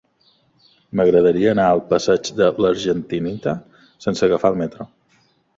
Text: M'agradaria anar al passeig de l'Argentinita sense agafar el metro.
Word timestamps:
M'agradaria 0.99 1.51
anar 1.51 1.67
al 1.73 1.83
passeig 1.91 2.31
de 2.41 2.47
l'Argentinita 2.65 3.55
sense 4.07 4.29
agafar 4.31 4.53
el 4.55 4.63
metro. 4.67 4.91